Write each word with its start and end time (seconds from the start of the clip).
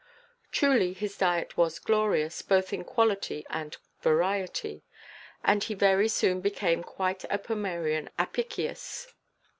Truly, 0.51 0.93
his 0.93 1.15
diet 1.15 1.57
was 1.57 1.77
glorious, 1.77 2.41
both 2.41 2.73
in 2.73 2.83
quality 2.83 3.45
and 3.51 3.77
variety; 4.01 4.83
and 5.43 5.63
he 5.63 5.75
very 5.75 6.07
soon 6.07 6.41
became 6.41 6.81
quite 6.81 7.23
a 7.25 7.37
pomarian 7.37 8.09
Apicius. 8.17 9.13